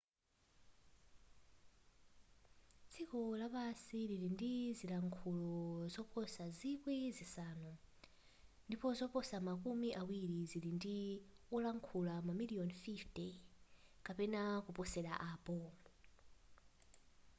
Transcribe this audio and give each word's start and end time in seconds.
dziko 2.91 3.19
lapansi 3.41 3.99
lili 4.11 4.27
ndi 4.35 4.55
zilankhulo 4.77 5.53
zoposa 5.93 6.45
zikwi 6.57 6.97
zisanu 7.17 7.71
ndipo 8.67 8.87
zoposa 8.99 9.35
makumi 9.47 9.89
awiri 10.01 10.39
zili 10.51 10.71
ndi 10.77 10.97
olankhula 11.55 12.13
mamiliyoni 12.27 12.75
50 12.85 13.17
kapena 14.05 14.41
kuposela 14.65 15.13
apo 15.31 15.59